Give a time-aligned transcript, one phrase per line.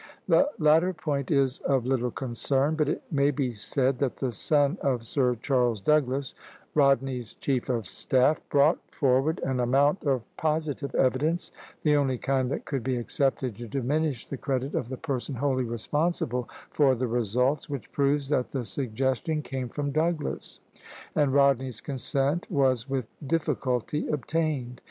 [0.27, 4.79] The latter point is of little concern; but it may be said that the son
[4.81, 6.33] of Sir Charles Douglas,
[6.73, 11.51] Rodney's chief of staff, brought forward an amount of positive evidence,
[11.83, 15.65] the only kind that could be accepted to diminish the credit of the person wholly
[15.65, 20.61] responsible for the results, which proves that the suggestion came from Douglas,
[21.13, 24.79] and Rodney's consent was with difficulty obtained.